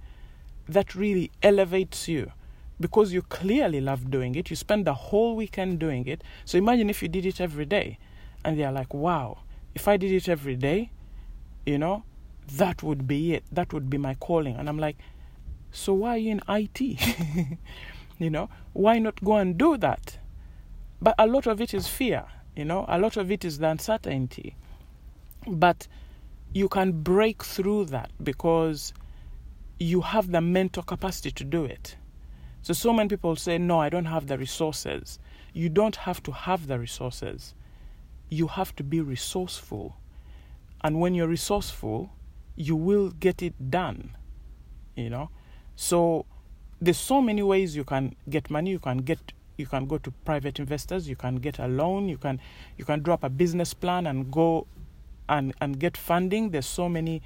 that 0.67 0.95
really 0.95 1.31
elevates 1.43 2.09
you 2.09 2.33
because 2.81 3.13
you 3.13 3.21
clearly 3.21 3.83
love 3.83 4.11
doing 4.11 4.35
it. 4.35 4.49
You 4.49 4.57
spend 4.57 4.87
the 4.87 4.95
whole 4.95 5.37
weekend 5.37 5.79
doing 5.79 6.07
it. 6.07 6.25
So 6.47 6.57
imagine 6.57 6.89
if 6.89 7.03
you 7.03 7.09
did 7.09 7.27
it 7.27 7.39
every 7.39 7.67
day. 7.67 7.99
And 8.47 8.59
they're 8.59 8.73
like, 8.73 8.95
wow, 8.95 9.41
if 9.75 9.87
I 9.87 9.99
did 9.99 10.11
it 10.11 10.27
every 10.27 10.57
day, 10.57 10.91
you 11.67 11.77
know, 11.77 12.03
that 12.51 12.83
would 12.83 13.07
be 13.07 13.35
it. 13.35 13.45
That 13.53 13.75
would 13.75 13.91
be 13.91 13.99
my 13.99 14.15
calling. 14.15 14.57
And 14.57 14.71
I'm 14.71 14.79
like, 14.79 14.97
so 15.71 15.93
why 15.93 16.15
are 16.15 16.17
you 16.17 16.31
in 16.31 16.41
IT? 16.49 16.81
you 18.19 18.31
know, 18.31 18.49
why 18.73 19.01
not 19.01 19.23
go 19.23 19.37
and 19.37 19.59
do 19.59 19.77
that? 19.77 20.17
But 21.03 21.17
a 21.19 21.27
lot 21.27 21.49
of 21.49 21.61
it 21.61 21.75
is 21.75 21.89
fear. 21.89 22.25
You 22.55 22.65
know, 22.65 22.85
a 22.89 22.99
lot 22.99 23.17
of 23.17 23.31
it 23.33 23.45
is 23.45 23.59
the 23.59 23.69
uncertainty. 23.69 24.55
But 25.49 25.89
you 26.55 26.69
can 26.69 27.03
break 27.03 27.43
through 27.43 27.87
that 27.87 28.11
because 28.23 28.95
you 29.81 30.03
have 30.03 30.31
the 30.31 30.41
mental 30.41 30.85
capacity 30.85 31.33
to 31.33 31.45
do 31.45 31.65
it. 31.65 31.97
So, 32.63 32.73
so 32.73 32.93
many 32.93 33.09
people 33.09 33.35
say, 33.35 33.59
No, 33.59 33.81
I 33.81 33.89
don't 33.89 34.05
have 34.05 34.29
the 34.29 34.39
resources. 34.39 35.19
You 35.53 35.69
don't 35.69 35.97
have 35.97 36.23
to 36.23 36.33
have 36.33 36.69
the 36.69 36.79
resources, 36.79 37.55
you 38.31 38.47
have 38.47 38.75
to 38.77 38.85
be 38.85 39.01
resourceful. 39.01 39.97
And 40.85 41.01
when 41.01 41.15
you're 41.15 41.29
resourceful, 41.29 42.11
you 42.55 42.77
will 42.77 43.11
get 43.11 43.43
it 43.43 43.71
done. 43.71 44.17
You 44.95 45.11
know? 45.11 45.31
So, 45.75 46.27
there's 46.81 46.99
so 46.99 47.21
many 47.21 47.43
ways 47.43 47.75
you 47.75 47.85
can 47.85 48.15
get 48.29 48.51
money. 48.51 48.71
You 48.71 48.79
can 48.79 48.99
get 48.99 49.33
you 49.63 49.67
can 49.67 49.87
go 49.87 49.99
to 49.99 50.11
private 50.25 50.59
investors 50.59 51.09
you 51.09 51.17
can 51.17 51.37
get 51.37 51.59
a 51.59 51.67
loan 51.67 52.09
you 52.09 52.19
can 52.19 52.41
you 52.77 52.85
can 52.85 53.01
drop 53.01 53.25
a 53.25 53.31
business 53.31 53.73
plan 53.73 54.07
and 54.07 54.31
go 54.31 54.67
and 55.29 55.55
and 55.61 55.79
get 55.79 55.97
funding 55.97 56.51
there's 56.51 56.67
so 56.67 56.89
many 56.89 57.23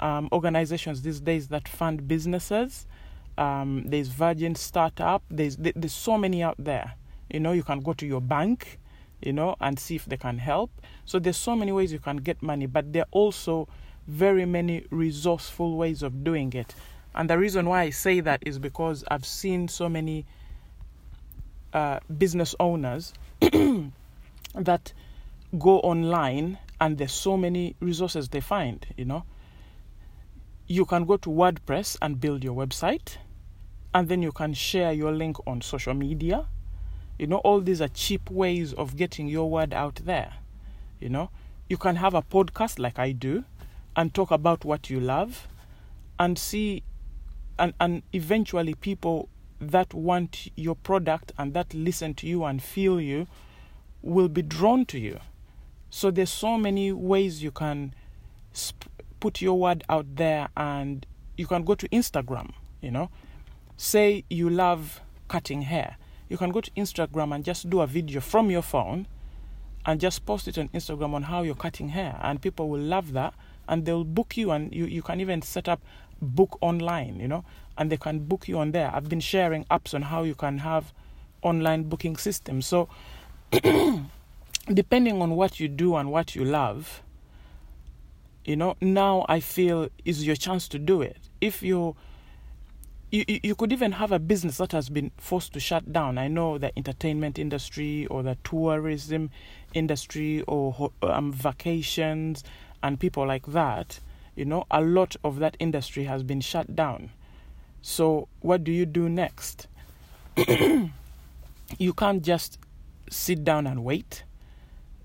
um, 0.00 0.28
organizations 0.32 1.02
these 1.02 1.20
days 1.20 1.48
that 1.48 1.68
fund 1.68 2.08
businesses 2.08 2.86
um, 3.38 3.84
there's 3.86 4.08
Virgin 4.08 4.54
Startup. 4.54 5.22
There's 5.30 5.56
there's 5.56 5.92
so 5.92 6.18
many 6.18 6.42
out 6.42 6.56
there. 6.58 6.94
You 7.30 7.40
know, 7.40 7.52
you 7.52 7.62
can 7.62 7.80
go 7.80 7.92
to 7.94 8.06
your 8.06 8.20
bank, 8.20 8.78
you 9.22 9.32
know, 9.32 9.56
and 9.60 9.78
see 9.78 9.96
if 9.96 10.04
they 10.04 10.16
can 10.16 10.38
help. 10.38 10.70
So 11.06 11.18
there's 11.18 11.36
so 11.36 11.56
many 11.56 11.72
ways 11.72 11.92
you 11.92 11.98
can 11.98 12.18
get 12.18 12.42
money, 12.42 12.66
but 12.66 12.92
there 12.92 13.02
are 13.02 13.10
also 13.10 13.68
very 14.06 14.44
many 14.44 14.84
resourceful 14.90 15.76
ways 15.76 16.02
of 16.02 16.24
doing 16.24 16.52
it. 16.52 16.74
And 17.14 17.28
the 17.28 17.38
reason 17.38 17.68
why 17.68 17.82
I 17.82 17.90
say 17.90 18.20
that 18.20 18.42
is 18.44 18.58
because 18.58 19.04
I've 19.10 19.24
seen 19.24 19.68
so 19.68 19.88
many 19.88 20.26
uh, 21.72 22.00
business 22.18 22.54
owners 22.60 23.12
that 24.54 24.92
go 25.58 25.80
online 25.80 26.58
and 26.80 26.98
there's 26.98 27.12
so 27.12 27.36
many 27.36 27.76
resources 27.80 28.28
they 28.28 28.40
find, 28.40 28.86
you 28.96 29.04
know 29.04 29.24
you 30.72 30.86
can 30.86 31.04
go 31.04 31.18
to 31.18 31.28
WordPress 31.28 31.98
and 32.00 32.18
build 32.18 32.42
your 32.42 32.54
website, 32.54 33.16
and 33.92 34.08
then 34.08 34.22
you 34.22 34.32
can 34.32 34.54
share 34.54 34.90
your 34.92 35.12
link 35.12 35.36
on 35.46 35.60
social 35.60 35.92
media. 35.92 36.46
You 37.18 37.26
know, 37.26 37.36
all 37.38 37.60
these 37.60 37.82
are 37.82 37.88
cheap 37.88 38.30
ways 38.30 38.72
of 38.72 38.96
getting 38.96 39.28
your 39.28 39.50
word 39.50 39.74
out 39.74 39.96
there. 39.96 40.32
You 40.98 41.10
know, 41.10 41.28
you 41.68 41.76
can 41.76 41.96
have 41.96 42.14
a 42.14 42.22
podcast 42.22 42.78
like 42.78 42.98
I 42.98 43.12
do 43.12 43.44
and 43.96 44.14
talk 44.14 44.30
about 44.30 44.64
what 44.64 44.88
you 44.88 44.98
love 44.98 45.46
and 46.18 46.38
see, 46.38 46.84
and, 47.58 47.74
and 47.78 48.02
eventually 48.14 48.74
people 48.74 49.28
that 49.70 49.94
want 49.94 50.48
your 50.56 50.74
product 50.74 51.32
and 51.38 51.54
that 51.54 51.72
listen 51.72 52.14
to 52.14 52.26
you 52.26 52.44
and 52.44 52.62
feel 52.62 53.00
you 53.00 53.26
will 54.02 54.28
be 54.28 54.42
drawn 54.42 54.84
to 54.86 54.98
you. 54.98 55.20
So 55.90 56.10
there's 56.10 56.30
so 56.30 56.58
many 56.58 56.92
ways 56.92 57.42
you 57.42 57.50
can 57.50 57.94
sp- 58.52 58.90
put 59.20 59.40
your 59.40 59.58
word 59.58 59.84
out 59.88 60.16
there 60.16 60.48
and 60.56 61.06
you 61.36 61.46
can 61.46 61.64
go 61.64 61.74
to 61.74 61.88
Instagram, 61.90 62.52
you 62.80 62.90
know. 62.90 63.10
Say 63.76 64.24
you 64.28 64.50
love 64.50 65.00
cutting 65.28 65.62
hair. 65.62 65.96
You 66.28 66.36
can 66.36 66.50
go 66.50 66.60
to 66.60 66.70
Instagram 66.72 67.34
and 67.34 67.44
just 67.44 67.70
do 67.70 67.80
a 67.80 67.86
video 67.86 68.20
from 68.20 68.50
your 68.50 68.62
phone 68.62 69.06
and 69.86 70.00
just 70.00 70.24
post 70.26 70.48
it 70.48 70.58
on 70.58 70.68
Instagram 70.68 71.14
on 71.14 71.24
how 71.24 71.42
you're 71.42 71.54
cutting 71.54 71.90
hair 71.90 72.18
and 72.22 72.40
people 72.40 72.68
will 72.68 72.80
love 72.80 73.12
that 73.12 73.34
and 73.68 73.84
they'll 73.84 74.04
book 74.04 74.36
you 74.36 74.50
and 74.50 74.72
you, 74.72 74.86
you 74.86 75.02
can 75.02 75.20
even 75.20 75.42
set 75.42 75.68
up 75.68 75.80
book 76.20 76.56
online, 76.60 77.18
you 77.18 77.28
know, 77.28 77.44
and 77.78 77.90
they 77.90 77.96
can 77.96 78.20
book 78.20 78.48
you 78.48 78.58
on 78.58 78.72
there. 78.72 78.90
I've 78.94 79.08
been 79.08 79.20
sharing 79.20 79.64
apps 79.66 79.94
on 79.94 80.02
how 80.02 80.22
you 80.22 80.34
can 80.34 80.58
have 80.58 80.92
online 81.42 81.84
booking 81.84 82.16
systems. 82.16 82.66
So 82.66 82.88
depending 84.72 85.20
on 85.22 85.36
what 85.36 85.60
you 85.60 85.68
do 85.68 85.96
and 85.96 86.10
what 86.10 86.34
you 86.34 86.44
love, 86.44 87.02
you 88.44 88.56
know 88.56 88.76
now 88.80 89.24
i 89.28 89.38
feel 89.38 89.88
is 90.04 90.26
your 90.26 90.34
chance 90.34 90.66
to 90.66 90.76
do 90.76 91.00
it 91.00 91.28
if 91.40 91.62
you 91.62 91.94
you, 93.12 93.24
you 93.42 93.54
could 93.54 93.72
even 93.72 93.92
have 93.92 94.10
a 94.10 94.18
business 94.18 94.56
that 94.56 94.72
has 94.72 94.88
been 94.88 95.10
forced 95.18 95.52
to 95.52 95.60
shut 95.60 95.92
down. 95.92 96.16
I 96.16 96.28
know 96.28 96.56
the 96.56 96.76
entertainment 96.78 97.38
industry 97.38 98.06
or 98.06 98.22
the 98.22 98.38
tourism 98.42 99.30
industry 99.74 100.40
or 100.48 100.90
um, 101.02 101.30
vacations 101.30 102.42
and 102.82 102.98
people 102.98 103.26
like 103.26 103.44
that. 103.48 104.00
You 104.34 104.46
know, 104.46 104.64
a 104.70 104.80
lot 104.80 105.14
of 105.22 105.40
that 105.40 105.58
industry 105.60 106.04
has 106.04 106.22
been 106.22 106.40
shut 106.40 106.74
down. 106.74 107.10
So, 107.82 108.28
what 108.40 108.64
do 108.64 108.72
you 108.72 108.86
do 108.86 109.08
next? 109.08 109.66
you 111.78 111.92
can't 111.94 112.22
just 112.22 112.58
sit 113.10 113.44
down 113.44 113.66
and 113.66 113.84
wait 113.84 114.24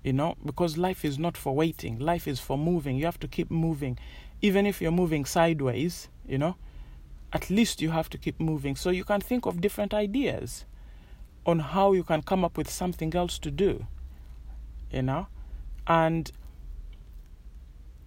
you 0.02 0.12
know, 0.14 0.36
because 0.44 0.78
life 0.78 1.04
is 1.04 1.18
not 1.18 1.36
for 1.36 1.54
waiting, 1.54 1.98
life 1.98 2.26
is 2.26 2.40
for 2.40 2.56
moving. 2.56 2.96
You 2.96 3.04
have 3.04 3.20
to 3.20 3.28
keep 3.28 3.50
moving. 3.50 3.98
Even 4.40 4.64
if 4.66 4.80
you're 4.80 4.90
moving 4.90 5.24
sideways, 5.24 6.08
you 6.26 6.38
know, 6.38 6.56
at 7.32 7.50
least 7.50 7.82
you 7.82 7.90
have 7.90 8.08
to 8.10 8.18
keep 8.18 8.40
moving. 8.40 8.76
So 8.76 8.90
you 8.90 9.04
can 9.04 9.20
think 9.20 9.46
of 9.46 9.60
different 9.60 9.92
ideas 9.92 10.64
on 11.44 11.58
how 11.58 11.92
you 11.92 12.04
can 12.04 12.22
come 12.22 12.44
up 12.44 12.56
with 12.56 12.70
something 12.70 13.14
else 13.14 13.38
to 13.40 13.50
do, 13.50 13.86
you 14.90 15.02
know, 15.02 15.26
and 15.86 16.30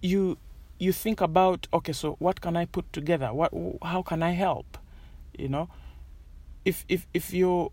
you 0.00 0.38
you 0.82 0.92
think 0.92 1.20
about 1.20 1.68
okay 1.72 1.92
so 1.92 2.16
what 2.18 2.40
can 2.40 2.56
i 2.56 2.64
put 2.64 2.92
together? 2.92 3.32
What 3.32 3.52
how 3.82 4.02
can 4.02 4.22
i 4.22 4.30
help? 4.30 4.78
You 5.38 5.48
know 5.48 5.68
if 6.64 6.84
if 6.88 7.06
if 7.12 7.32
you 7.32 7.72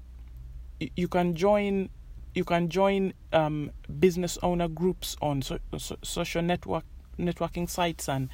you 0.96 1.08
can 1.08 1.36
join 1.36 1.90
you 2.34 2.44
can 2.44 2.70
join 2.70 3.14
um, 3.34 3.72
business 4.00 4.38
owner 4.44 4.68
groups 4.68 5.18
on 5.22 5.42
so, 5.42 5.60
so, 5.78 5.98
social 6.04 6.42
network 6.42 6.84
networking 7.18 7.70
sites 7.70 8.08
and 8.08 8.30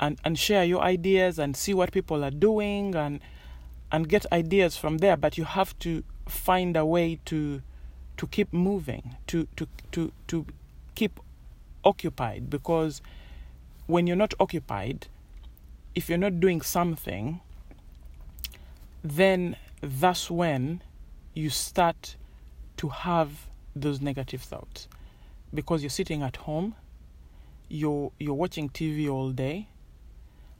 and 0.00 0.18
and 0.24 0.38
share 0.38 0.64
your 0.64 0.82
ideas 0.82 1.38
and 1.38 1.56
see 1.56 1.74
what 1.74 1.92
people 1.92 2.24
are 2.24 2.30
doing 2.30 2.94
and 2.94 3.20
and 3.90 4.08
get 4.08 4.26
ideas 4.32 4.76
from 4.76 4.98
there. 4.98 5.16
But 5.16 5.38
you 5.38 5.44
have 5.44 5.78
to 5.80 6.02
find 6.26 6.76
a 6.76 6.84
way 6.84 7.20
to 7.26 7.62
to 8.16 8.26
keep 8.26 8.52
moving 8.52 9.16
to 9.28 9.46
to 9.56 9.68
to 9.92 10.12
to 10.28 10.46
keep 10.94 11.20
occupied 11.84 12.50
because 12.50 13.00
when 13.88 14.06
you're 14.06 14.16
not 14.16 14.34
occupied 14.38 15.08
if 15.94 16.08
you're 16.08 16.18
not 16.18 16.38
doing 16.38 16.60
something 16.60 17.40
then 19.02 19.56
that's 19.82 20.30
when 20.30 20.80
you 21.34 21.50
start 21.50 22.16
to 22.76 22.88
have 22.88 23.48
those 23.74 24.00
negative 24.00 24.42
thoughts. 24.42 24.88
Because 25.54 25.82
you're 25.82 25.90
sitting 25.90 26.22
at 26.22 26.36
home 26.36 26.74
you're 27.70 28.12
you're 28.18 28.34
watching 28.34 28.68
TV 28.68 29.10
all 29.10 29.30
day 29.30 29.68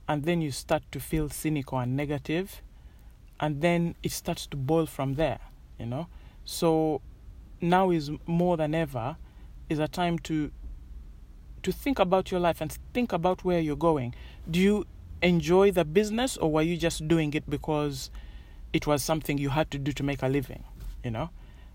and 0.07 0.23
then 0.23 0.41
you 0.41 0.51
start 0.51 0.83
to 0.91 0.99
feel 0.99 1.29
cynical 1.29 1.79
and 1.79 1.95
negative 1.95 2.61
and 3.39 3.61
then 3.61 3.95
it 4.03 4.11
starts 4.11 4.45
to 4.47 4.57
boil 4.57 4.85
from 4.85 5.15
there 5.15 5.39
you 5.79 5.85
know? 5.85 6.07
So 6.45 7.01
now 7.61 7.89
is 7.91 8.11
more 8.25 8.57
than 8.57 8.75
ever 8.75 9.17
is 9.69 9.79
a 9.79 9.87
time 9.87 10.19
to 10.19 10.51
to 11.63 11.71
think 11.71 11.99
about 11.99 12.31
your 12.31 12.39
life 12.39 12.61
and 12.61 12.71
think 12.93 13.13
about 13.13 13.43
where 13.43 13.59
you're 13.59 13.75
going. 13.75 14.15
Do 14.49 14.59
you 14.59 14.85
enjoy 15.21 15.71
the 15.71 15.85
business 15.85 16.37
or 16.37 16.51
were 16.51 16.61
you 16.61 16.77
just 16.77 17.07
doing 17.07 17.33
it 17.33 17.49
because 17.49 18.09
it 18.71 18.87
was 18.87 19.03
something 19.03 19.37
you 19.37 19.49
had 19.49 19.69
to 19.71 19.77
do 19.77 19.91
to 19.91 20.03
make 20.03 20.23
a 20.23 20.27
living 20.27 20.63
you 21.03 21.11
know? 21.11 21.29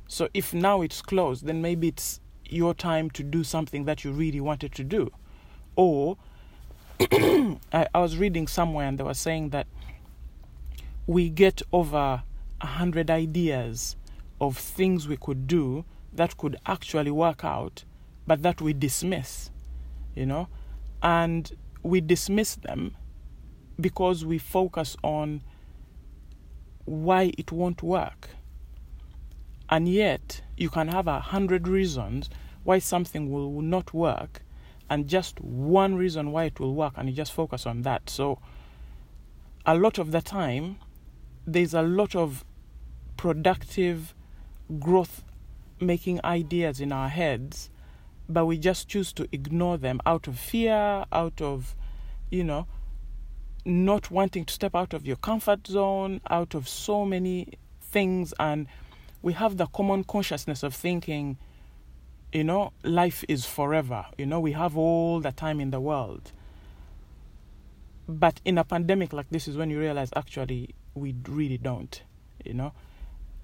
So 0.08 0.28
if 0.34 0.52
now 0.52 0.82
it's 0.82 1.02
closed, 1.02 1.46
then 1.46 1.62
maybe 1.62 1.88
it's 1.88 2.20
your 2.48 2.74
time 2.74 3.10
to 3.10 3.22
do 3.22 3.42
something 3.42 3.84
that 3.84 4.04
you 4.04 4.12
really 4.12 4.40
wanted 4.40 4.74
to 4.74 4.84
do. 4.84 5.10
Or 5.76 6.16
I, 7.00 7.86
I 7.94 7.98
was 7.98 8.16
reading 8.16 8.46
somewhere 8.46 8.86
and 8.86 8.98
they 8.98 9.04
were 9.04 9.14
saying 9.14 9.50
that 9.50 9.66
we 11.06 11.30
get 11.30 11.62
over 11.72 12.22
a 12.60 12.66
hundred 12.66 13.10
ideas 13.10 13.96
of 14.40 14.56
things 14.56 15.08
we 15.08 15.16
could 15.16 15.46
do 15.46 15.84
that 16.12 16.36
could 16.36 16.56
actually 16.66 17.10
work 17.10 17.44
out, 17.44 17.84
but 18.26 18.42
that 18.42 18.60
we 18.60 18.72
dismiss, 18.72 19.50
you 20.14 20.26
know, 20.26 20.48
and 21.02 21.52
we 21.82 22.00
dismiss 22.00 22.54
them 22.56 22.96
because 23.80 24.24
we 24.24 24.38
focus 24.38 24.96
on 25.02 25.42
why 26.84 27.32
it 27.36 27.50
won't 27.50 27.82
work 27.82 28.30
and 29.68 29.88
yet, 29.88 30.42
you 30.56 30.68
can 30.68 30.88
have 30.88 31.06
a 31.06 31.20
hundred 31.20 31.66
reasons 31.66 32.28
why 32.64 32.78
something 32.78 33.30
will, 33.30 33.62
not 33.62 33.92
work, 33.94 34.42
and 34.90 35.08
just 35.08 35.40
one 35.40 35.94
reason 35.94 36.32
why 36.32 36.44
it 36.44 36.60
will 36.60 36.74
work, 36.74 36.92
and 36.96 37.08
you 37.08 37.14
just 37.14 37.32
focus 37.32 37.66
on 37.66 37.82
that. 37.82 38.10
So, 38.10 38.38
a 39.66 39.74
lot 39.74 39.98
of 39.98 40.12
the 40.12 40.20
time, 40.20 40.78
there's 41.46 41.74
a 41.74 41.82
lot 41.82 42.14
of 42.14 42.44
productive 43.16 44.14
growth 44.78 45.24
making 45.80 46.20
ideas 46.24 46.80
in 46.80 46.92
our 46.92 47.08
heads, 47.08 47.70
but 48.28 48.46
we 48.46 48.58
just 48.58 48.88
choose 48.88 49.12
to 49.14 49.28
ignore 49.32 49.76
them 49.76 50.00
out 50.06 50.26
of 50.26 50.38
fear, 50.38 51.04
out 51.12 51.40
of, 51.40 51.74
you 52.30 52.44
know, 52.44 52.66
not 53.64 54.10
wanting 54.10 54.44
to 54.44 54.52
step 54.52 54.74
out 54.74 54.92
of 54.94 55.06
your 55.06 55.16
comfort 55.16 55.66
zone, 55.66 56.20
out 56.30 56.54
of 56.54 56.68
so 56.68 57.04
many 57.04 57.54
things, 57.80 58.34
and 58.38 58.66
we 59.22 59.32
have 59.32 59.56
the 59.56 59.66
common 59.66 60.04
consciousness 60.04 60.62
of 60.62 60.74
thinking 60.74 61.38
you 62.34 62.42
know, 62.42 62.72
life 62.82 63.24
is 63.28 63.46
forever. 63.46 64.06
You 64.18 64.26
know, 64.26 64.40
we 64.40 64.52
have 64.52 64.76
all 64.76 65.20
the 65.20 65.30
time 65.30 65.60
in 65.60 65.70
the 65.70 65.80
world. 65.80 66.32
But 68.08 68.40
in 68.44 68.58
a 68.58 68.64
pandemic 68.64 69.12
like 69.12 69.30
this 69.30 69.46
is 69.46 69.56
when 69.56 69.70
you 69.70 69.78
realize 69.78 70.10
actually 70.16 70.74
we 70.94 71.14
really 71.28 71.58
don't. 71.58 72.02
You 72.44 72.54
know, 72.54 72.72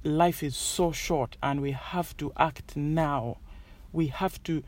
life 0.02 0.42
is 0.42 0.56
so 0.56 0.90
short 0.90 1.36
and 1.40 1.62
we 1.62 1.70
have 1.70 2.16
to 2.16 2.32
act 2.36 2.76
now. 2.76 3.38
We 3.92 4.08
have 4.08 4.42
to 4.44 4.62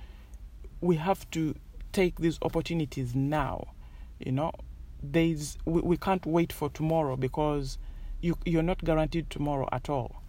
we 0.81 0.97
have 0.97 1.31
to 1.31 1.55
take 1.93 2.17
these 2.17 2.39
opportunities 2.43 3.15
now. 3.15 3.69
You 4.19 4.33
know, 4.33 4.53
there's 5.03 5.59
we, 5.65 5.81
we 5.83 5.97
can't 5.97 6.25
wait 6.27 6.53
for 6.53 6.69
tomorrow 6.71 7.17
because 7.17 7.79
you 8.21 8.37
you're 8.45 8.63
not 8.63 8.85
guaranteed 8.85 9.31
tomorrow 9.31 9.69
at 9.73 9.89
all. 9.89 10.23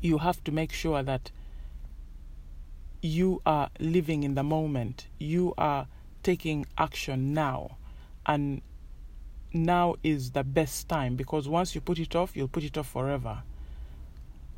You 0.00 0.18
have 0.18 0.42
to 0.44 0.52
make 0.52 0.72
sure 0.72 1.02
that 1.02 1.30
you 3.02 3.40
are 3.46 3.70
living 3.78 4.22
in 4.22 4.34
the 4.34 4.42
moment. 4.42 5.06
You 5.18 5.54
are 5.56 5.86
taking 6.22 6.66
action 6.76 7.32
now. 7.32 7.76
And 8.26 8.62
now 9.52 9.96
is 10.02 10.32
the 10.32 10.44
best 10.44 10.88
time 10.88 11.16
because 11.16 11.48
once 11.48 11.74
you 11.74 11.80
put 11.80 11.98
it 11.98 12.14
off, 12.14 12.36
you'll 12.36 12.48
put 12.48 12.64
it 12.64 12.76
off 12.76 12.88
forever. 12.88 13.42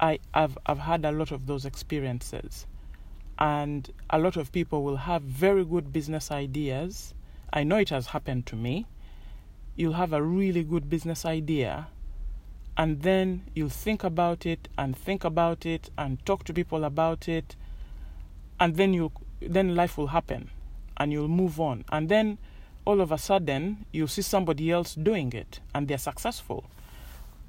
I, 0.00 0.18
I've, 0.32 0.56
I've 0.66 0.78
had 0.78 1.04
a 1.04 1.12
lot 1.12 1.30
of 1.30 1.46
those 1.46 1.64
experiences. 1.64 2.66
And 3.40 3.90
a 4.10 4.18
lot 4.18 4.36
of 4.36 4.52
people 4.52 4.82
will 4.82 4.98
have 4.98 5.22
very 5.22 5.64
good 5.64 5.92
business 5.92 6.30
ideas. 6.30 7.14
I 7.52 7.64
know 7.64 7.76
it 7.78 7.88
has 7.88 8.08
happened 8.08 8.46
to 8.46 8.56
me. 8.56 8.86
You'll 9.76 9.94
have 9.94 10.12
a 10.12 10.22
really 10.22 10.62
good 10.62 10.90
business 10.90 11.24
idea, 11.24 11.88
and 12.76 13.00
then 13.02 13.44
you'll 13.54 13.70
think 13.70 14.04
about 14.04 14.44
it 14.44 14.68
and 14.76 14.96
think 14.96 15.24
about 15.24 15.64
it 15.64 15.90
and 15.96 16.24
talk 16.26 16.44
to 16.44 16.52
people 16.52 16.84
about 16.84 17.28
it, 17.28 17.56
and 18.58 18.76
then 18.76 18.92
you 18.92 19.10
then 19.40 19.74
life 19.74 19.96
will 19.96 20.08
happen, 20.08 20.50
and 20.98 21.12
you'll 21.12 21.28
move 21.28 21.58
on, 21.58 21.84
and 21.90 22.10
then 22.10 22.36
all 22.84 23.00
of 23.00 23.12
a 23.12 23.18
sudden 23.18 23.84
you'll 23.92 24.08
see 24.08 24.22
somebody 24.22 24.70
else 24.70 24.94
doing 24.94 25.32
it 25.32 25.60
and 25.74 25.86
they're 25.88 25.98
successful 25.98 26.64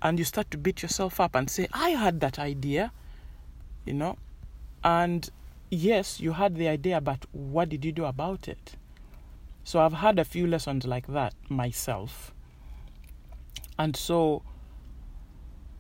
and 0.01 0.19
you 0.19 0.25
start 0.25 0.50
to 0.51 0.57
beat 0.57 0.81
yourself 0.81 1.19
up 1.19 1.36
and 1.36 1.50
say 1.50 1.67
i 1.74 1.89
had 1.89 2.19
that 2.19 2.38
idea 2.38 2.91
you 3.86 3.93
know 3.93 4.17
and 4.83 5.29
yes 5.72 6.20
you 6.20 6.34
had 6.34 6.56
the 6.56 6.68
idea 6.68 7.01
but 7.01 7.25
what 7.32 7.70
did 7.70 7.84
you 7.84 7.92
do 7.92 8.06
about 8.06 8.48
it? 8.48 8.75
So 9.63 9.80
i've 9.80 9.94
had 9.94 10.20
a 10.20 10.25
few 10.25 10.46
lessons 10.46 10.86
like 10.86 11.08
that 11.08 11.34
myself. 11.50 12.34
And 13.80 13.96
so 13.96 14.44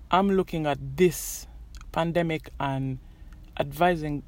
i'm 0.09 0.29
looking 0.31 0.65
at 0.65 0.79
this 0.97 1.45
pandemic 1.91 2.49
and 2.59 2.97
advising 3.59 4.23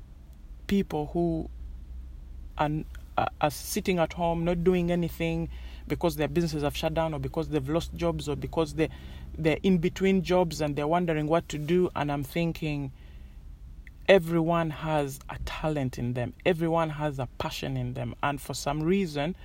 people 0.67 1.09
who 1.13 1.49
are 2.57 2.69
are, 3.17 3.51
sitting 3.51 3.99
at 3.99 4.13
home 4.13 4.43
not 4.43 4.63
doing 4.63 4.91
anything 4.91 5.49
because 5.87 6.15
their 6.15 6.27
businesses 6.27 6.63
have 6.63 6.75
shut 6.75 6.93
down 6.93 7.13
or 7.13 7.19
because 7.19 7.49
they've 7.49 7.69
lost 7.69 7.93
jobs 7.95 8.27
or 8.29 8.35
because 8.35 8.73
they 8.73 8.89
they're 9.37 9.59
in 9.63 9.77
between 9.77 10.21
jobs 10.21 10.61
and 10.61 10.75
they're 10.75 10.87
wondering 10.87 11.27
what 11.27 11.47
to 11.49 11.57
do. 11.57 11.89
And 11.95 12.11
I'm 12.11 12.23
thinking 12.23 12.91
everyone 14.07 14.69
has 14.69 15.19
a 15.29 15.37
talent 15.45 15.97
in 15.97 16.13
them. 16.13 16.33
Everyone 16.45 16.89
has 16.89 17.19
a 17.19 17.27
passion 17.37 17.77
in 17.77 17.93
them. 17.93 18.15
And 18.21 18.39
for 18.39 18.53
some 18.53 18.83
reason 18.83 19.35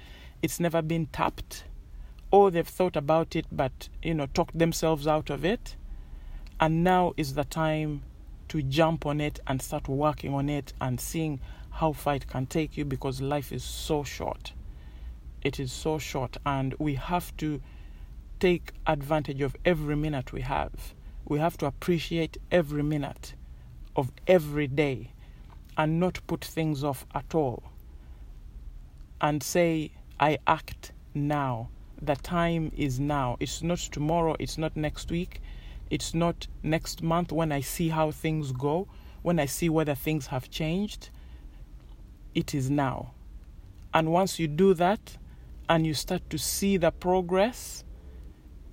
it's 0.42 0.60
never 0.60 0.82
been 0.82 1.06
tapped. 1.06 1.64
Or 2.30 2.50
they've 2.50 2.66
thought 2.66 2.96
about 2.96 3.36
it 3.36 3.46
but 3.52 3.88
you 4.02 4.14
know 4.14 4.26
talked 4.26 4.58
themselves 4.58 5.06
out 5.06 5.30
of 5.30 5.44
it. 5.44 5.76
And 6.60 6.82
now 6.82 7.14
is 7.16 7.34
the 7.34 7.44
time 7.44 8.02
to 8.48 8.62
jump 8.62 9.06
on 9.06 9.20
it 9.20 9.38
and 9.46 9.60
start 9.62 9.88
working 9.88 10.34
on 10.34 10.48
it 10.48 10.72
and 10.80 11.00
seeing 11.00 11.40
how 11.70 11.92
far 11.92 12.16
it 12.16 12.26
can 12.26 12.46
take 12.46 12.76
you 12.76 12.84
because 12.84 13.20
life 13.20 13.52
is 13.52 13.62
so 13.62 14.02
short. 14.02 14.52
It 15.42 15.60
is 15.60 15.70
so 15.70 15.98
short, 15.98 16.36
and 16.44 16.74
we 16.78 16.96
have 16.96 17.36
to 17.36 17.60
take 18.40 18.72
advantage 18.86 19.40
of 19.40 19.54
every 19.64 19.94
minute 19.94 20.32
we 20.32 20.40
have. 20.40 20.94
We 21.26 21.38
have 21.38 21.56
to 21.58 21.66
appreciate 21.66 22.38
every 22.50 22.82
minute 22.82 23.34
of 23.98 24.10
every 24.26 24.66
day 24.66 25.10
and 25.76 26.00
not 26.00 26.26
put 26.26 26.42
things 26.42 26.82
off 26.82 27.04
at 27.14 27.34
all. 27.34 27.62
And 29.20 29.42
say, 29.42 29.90
I 30.18 30.38
act 30.46 30.92
now. 31.12 31.68
The 32.00 32.16
time 32.16 32.72
is 32.74 32.98
now. 32.98 33.36
It's 33.40 33.62
not 33.62 33.78
tomorrow, 33.78 34.36
it's 34.38 34.56
not 34.56 34.74
next 34.76 35.10
week, 35.10 35.42
it's 35.90 36.14
not 36.14 36.46
next 36.62 37.02
month 37.02 37.32
when 37.32 37.52
I 37.52 37.60
see 37.60 37.90
how 37.90 38.12
things 38.12 38.52
go, 38.52 38.88
when 39.20 39.38
I 39.38 39.46
see 39.46 39.68
whether 39.68 39.94
things 39.94 40.28
have 40.28 40.48
changed 40.48 41.10
it 42.38 42.54
is 42.54 42.70
now. 42.70 43.14
And 43.92 44.12
once 44.12 44.38
you 44.38 44.46
do 44.46 44.72
that 44.74 45.16
and 45.68 45.84
you 45.84 45.92
start 45.92 46.28
to 46.30 46.38
see 46.38 46.76
the 46.76 46.92
progress, 46.92 47.84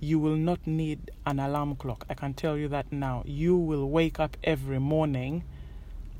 you 0.00 0.18
will 0.18 0.36
not 0.36 0.66
need 0.66 1.10
an 1.24 1.38
alarm 1.38 1.76
clock. 1.76 2.04
I 2.08 2.14
can 2.14 2.34
tell 2.34 2.56
you 2.56 2.68
that 2.68 2.92
now. 2.92 3.22
You 3.26 3.56
will 3.56 3.88
wake 3.88 4.20
up 4.20 4.36
every 4.44 4.78
morning 4.78 5.44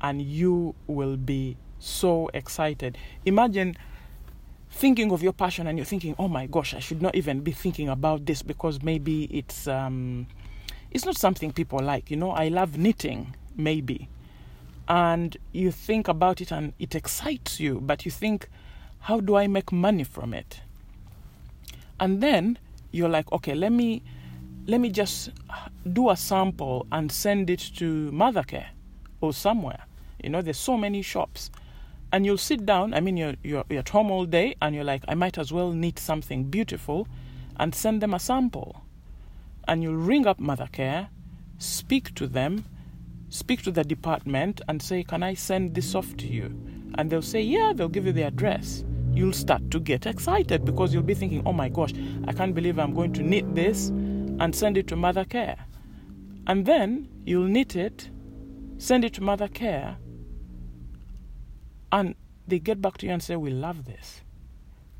and 0.01 0.21
you 0.21 0.75
will 0.87 1.17
be 1.17 1.57
so 1.79 2.29
excited. 2.33 2.97
Imagine 3.25 3.75
thinking 4.69 5.11
of 5.11 5.23
your 5.23 5.33
passion 5.33 5.67
and 5.67 5.77
you're 5.77 5.85
thinking, 5.85 6.15
"Oh 6.17 6.27
my 6.27 6.47
gosh, 6.47 6.73
I 6.73 6.79
should 6.79 7.01
not 7.01 7.15
even 7.15 7.41
be 7.41 7.51
thinking 7.51 7.89
about 7.89 8.25
this 8.25 8.41
because 8.41 8.81
maybe 8.81 9.25
it's 9.25 9.67
um 9.67 10.27
it's 10.91 11.05
not 11.05 11.17
something 11.17 11.51
people 11.51 11.79
like, 11.79 12.09
you 12.09 12.17
know. 12.17 12.31
I 12.31 12.47
love 12.47 12.77
knitting, 12.77 13.35
maybe 13.55 14.09
and 14.87 15.35
you 15.51 15.71
think 15.71 16.07
about 16.07 16.39
it 16.41 16.51
and 16.51 16.73
it 16.79 16.95
excites 16.95 17.59
you, 17.59 17.79
but 17.81 18.05
you 18.05 18.11
think, 18.11 18.47
how 19.01 19.19
do 19.19 19.35
I 19.35 19.47
make 19.47 19.71
money 19.71 20.03
from 20.03 20.33
it? 20.33 20.61
And 21.99 22.21
then 22.21 22.57
you're 22.91 23.09
like, 23.09 23.31
okay, 23.31 23.55
let 23.55 23.71
me 23.71 24.03
let 24.67 24.81
me 24.81 24.89
just 24.89 25.31
do 25.93 26.09
a 26.09 26.17
sample 26.17 26.85
and 26.91 27.11
send 27.11 27.49
it 27.49 27.59
to 27.77 28.11
Mothercare 28.11 28.67
or 29.21 29.33
somewhere. 29.33 29.85
You 30.21 30.29
know, 30.29 30.41
there's 30.41 30.57
so 30.57 30.77
many 30.77 31.01
shops. 31.01 31.49
And 32.11 32.25
you'll 32.25 32.37
sit 32.37 32.65
down, 32.65 32.93
I 32.93 32.99
mean, 32.99 33.17
you're, 33.17 33.35
you're, 33.43 33.63
you're 33.69 33.79
at 33.79 33.89
home 33.89 34.11
all 34.11 34.25
day, 34.25 34.55
and 34.61 34.73
you're 34.73 34.83
like, 34.83 35.03
I 35.07 35.13
might 35.13 35.37
as 35.37 35.51
well 35.51 35.71
knit 35.71 35.99
something 35.99 36.45
beautiful 36.45 37.07
and 37.59 37.75
send 37.75 38.01
them 38.01 38.13
a 38.13 38.19
sample. 38.19 38.83
And 39.67 39.83
you'll 39.83 39.95
ring 39.95 40.25
up 40.25 40.39
Mothercare, 40.39 41.09
speak 41.57 42.15
to 42.15 42.27
them, 42.27 42.65
speak 43.29 43.61
to 43.63 43.71
the 43.71 43.83
department 43.83 44.61
and 44.67 44.81
say, 44.81 45.03
Can 45.03 45.23
I 45.23 45.33
send 45.33 45.75
this 45.75 45.95
off 45.95 46.15
to 46.17 46.27
you? 46.27 46.45
And 46.95 47.09
they'll 47.09 47.21
say, 47.21 47.41
Yeah, 47.41 47.73
they'll 47.75 47.89
give 47.89 48.05
you 48.05 48.13
the 48.13 48.23
address. 48.23 48.85
You'll 49.17 49.33
start 49.33 49.71
to 49.71 49.79
get 49.79 50.05
excited 50.05 50.63
because 50.63 50.93
you'll 50.93 51.01
be 51.01 51.15
thinking, 51.15 51.41
Oh 51.43 51.51
my 51.51 51.69
gosh, 51.69 51.91
I 52.27 52.33
can't 52.33 52.53
believe 52.53 52.77
I'm 52.77 52.93
going 52.93 53.13
to 53.13 53.23
knit 53.23 53.55
this 53.55 53.87
and 53.87 54.55
send 54.55 54.77
it 54.77 54.85
to 54.89 54.95
Mothercare. 54.95 55.57
And 56.45 56.67
then 56.67 57.09
you'll 57.25 57.47
knit 57.47 57.75
it, 57.75 58.11
send 58.77 59.03
it 59.03 59.13
to 59.15 59.21
Mothercare, 59.21 59.95
and 61.91 62.13
they 62.47 62.59
get 62.59 62.79
back 62.79 62.99
to 62.99 63.07
you 63.07 63.11
and 63.11 63.23
say, 63.23 63.35
We 63.35 63.49
love 63.49 63.85
this. 63.85 64.21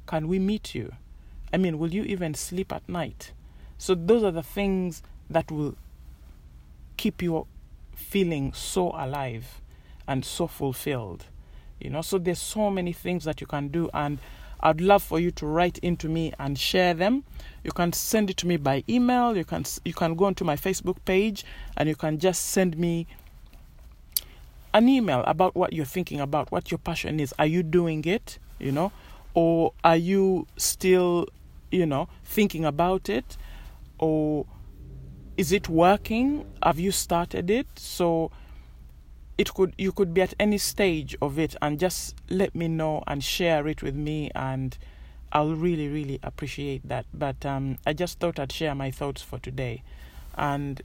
Can 0.08 0.27
we 0.27 0.39
meet 0.39 0.73
you? 0.73 0.93
I 1.53 1.58
mean, 1.58 1.77
will 1.77 1.93
you 1.93 2.01
even 2.01 2.34
sleep 2.34 2.73
at 2.73 2.89
night? 2.89 3.34
So, 3.77 3.93
those 3.93 4.23
are 4.23 4.32
the 4.32 4.41
things 4.41 5.03
that 5.30 5.51
will 5.51 5.75
keep 6.97 7.21
you 7.21 7.45
feeling 7.95 8.51
so 8.53 8.89
alive 8.95 9.62
and 10.08 10.25
so 10.25 10.47
fulfilled. 10.47 11.25
You 11.79 11.89
know, 11.89 12.01
so 12.01 12.17
there's 12.17 12.39
so 12.39 12.69
many 12.69 12.93
things 12.93 13.23
that 13.25 13.39
you 13.41 13.47
can 13.47 13.67
do, 13.67 13.89
and 13.93 14.19
I'd 14.59 14.81
love 14.81 15.03
for 15.03 15.19
you 15.19 15.31
to 15.31 15.45
write 15.45 15.77
into 15.79 16.09
me 16.09 16.33
and 16.39 16.57
share 16.57 16.93
them. 16.93 17.23
You 17.63 17.71
can 17.71 17.93
send 17.93 18.29
it 18.29 18.37
to 18.37 18.47
me 18.47 18.57
by 18.57 18.83
email. 18.89 19.37
You 19.37 19.45
can 19.45 19.65
you 19.85 19.93
can 19.93 20.15
go 20.15 20.25
onto 20.25 20.43
my 20.43 20.55
Facebook 20.55 20.97
page 21.05 21.45
and 21.75 21.87
you 21.87 21.95
can 21.95 22.17
just 22.17 22.47
send 22.47 22.77
me 22.77 23.05
an 24.73 24.89
email 24.89 25.23
about 25.27 25.55
what 25.55 25.73
you're 25.73 25.85
thinking 25.85 26.19
about, 26.19 26.51
what 26.51 26.71
your 26.71 26.79
passion 26.79 27.19
is. 27.19 27.33
Are 27.37 27.45
you 27.45 27.61
doing 27.61 28.03
it? 28.05 28.39
You 28.59 28.71
know, 28.71 28.91
or 29.35 29.73
are 29.83 29.95
you 29.95 30.47
still, 30.57 31.27
you 31.69 31.85
know, 31.85 32.09
thinking 32.25 32.65
about 32.65 33.09
it, 33.09 33.37
or 33.99 34.47
is 35.37 35.51
it 35.51 35.69
working? 35.69 36.45
Have 36.63 36.79
you 36.79 36.91
started 36.91 37.51
it? 37.51 37.67
So 37.75 38.31
it 39.38 39.54
could 39.54 39.73
you 39.78 39.91
could 39.91 40.13
be 40.13 40.21
at 40.21 40.34
any 40.39 40.58
stage 40.58 41.15
of 41.21 41.38
it 41.38 41.56
and 41.62 41.80
just 41.80 42.15
let 42.30 42.56
me 42.56 42.67
know 42.67 43.04
and 43.08 43.23
share 43.23 43.67
it 43.67 43.84
with 43.84 43.95
me 43.95 44.32
and 44.34 44.78
I'll 45.32 45.56
really 45.56 45.88
really 45.88 46.19
appreciate 46.23 46.88
that. 46.88 47.06
But 47.13 47.45
um, 47.45 47.78
I 47.86 47.93
just 47.93 48.19
thought 48.19 48.39
I'd 48.39 48.52
share 48.52 48.73
my 48.76 48.91
thoughts 48.91 49.21
for 49.21 49.39
today, 49.39 49.84
and 50.36 50.82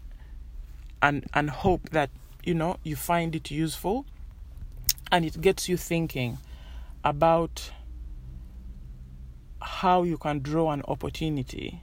and 1.01 1.27
and 1.33 1.51
hope 1.51 1.91
that 1.91 2.11
you 2.43 2.55
know 2.55 2.77
you 2.83 2.97
find 2.97 3.37
it 3.37 3.51
useful, 3.51 4.05
and 5.11 5.25
it 5.25 5.41
gets 5.41 5.69
you 5.69 5.77
thinking 5.77 6.39
about 7.05 7.71
how 9.61 10.03
you 10.03 10.19
can 10.19 10.41
draw 10.41 10.73
an 10.73 10.83
opportunity 10.89 11.81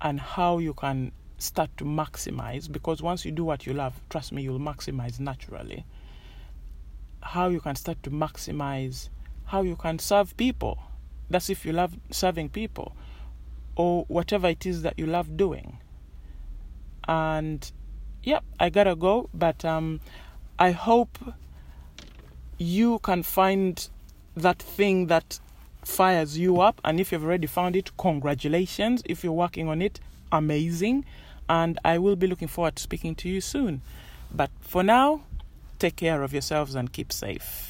and 0.00 0.18
how 0.18 0.56
you 0.58 0.72
can 0.72 1.12
start 1.40 1.70
to 1.78 1.84
maximize 1.84 2.70
because 2.70 3.02
once 3.02 3.24
you 3.24 3.32
do 3.32 3.44
what 3.44 3.66
you 3.66 3.72
love, 3.74 4.00
trust 4.10 4.32
me, 4.32 4.42
you'll 4.42 4.58
maximize 4.60 5.18
naturally. 5.20 5.84
how 7.22 7.48
you 7.48 7.60
can 7.60 7.76
start 7.76 8.02
to 8.02 8.10
maximize 8.10 9.08
how 9.46 9.62
you 9.62 9.76
can 9.76 9.98
serve 9.98 10.36
people. 10.36 10.78
That's 11.28 11.50
if 11.50 11.64
you 11.64 11.72
love 11.72 11.96
serving 12.10 12.50
people 12.50 12.96
or 13.76 14.04
whatever 14.08 14.48
it 14.48 14.66
is 14.66 14.82
that 14.82 14.98
you 14.98 15.06
love 15.06 15.36
doing. 15.36 15.78
And 17.06 17.70
yep, 18.22 18.44
I 18.58 18.70
gotta 18.70 18.96
go, 18.96 19.28
but 19.34 19.64
um, 19.64 20.00
I 20.58 20.72
hope 20.72 21.18
you 22.58 22.98
can 23.00 23.22
find 23.22 23.88
that 24.36 24.58
thing 24.60 25.06
that 25.06 25.40
fires 25.84 26.38
you 26.38 26.60
up. 26.60 26.80
And 26.84 27.00
if 27.00 27.12
you've 27.12 27.24
already 27.24 27.46
found 27.46 27.76
it, 27.76 27.96
congratulations. 27.96 29.02
If 29.06 29.24
you're 29.24 29.32
working 29.32 29.68
on 29.68 29.82
it, 29.82 30.00
amazing. 30.32 31.04
And 31.50 31.80
I 31.84 31.98
will 31.98 32.14
be 32.14 32.28
looking 32.28 32.46
forward 32.46 32.76
to 32.76 32.82
speaking 32.82 33.16
to 33.16 33.28
you 33.28 33.40
soon. 33.40 33.82
But 34.32 34.50
for 34.60 34.84
now, 34.84 35.22
take 35.80 35.96
care 35.96 36.22
of 36.22 36.32
yourselves 36.32 36.76
and 36.76 36.92
keep 36.92 37.12
safe. 37.12 37.69